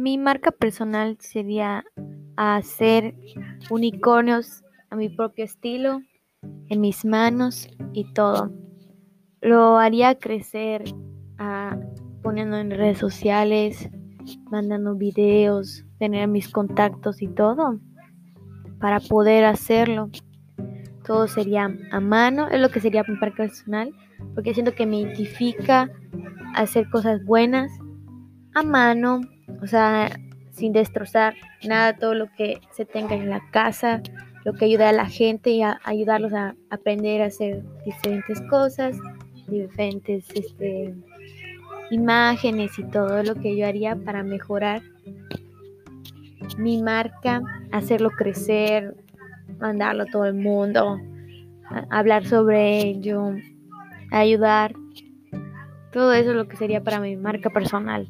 [0.00, 1.84] Mi marca personal sería
[2.34, 3.14] hacer
[3.68, 6.00] unicornios a mi propio estilo,
[6.70, 8.50] en mis manos y todo.
[9.42, 10.84] Lo haría crecer
[11.36, 11.78] a,
[12.22, 13.90] poniendo en redes sociales,
[14.50, 17.78] mandando videos, tener mis contactos y todo
[18.80, 20.08] para poder hacerlo.
[21.04, 23.92] Todo sería a mano, es lo que sería mi marca personal,
[24.34, 25.90] porque siento que me identifica
[26.54, 27.70] hacer cosas buenas
[28.54, 29.20] a mano,
[29.62, 30.10] o sea,
[30.50, 31.34] sin destrozar
[31.66, 34.02] nada, todo lo que se tenga en la casa,
[34.44, 38.96] lo que ayuda a la gente y a ayudarlos a aprender a hacer diferentes cosas,
[39.48, 40.94] diferentes este,
[41.90, 44.82] imágenes y todo lo que yo haría para mejorar
[46.56, 48.96] mi marca, hacerlo crecer,
[49.58, 51.00] mandarlo a todo el mundo,
[51.90, 53.34] hablar sobre ello,
[54.10, 54.74] ayudar.
[55.92, 58.08] Todo eso es lo que sería para mi marca personal.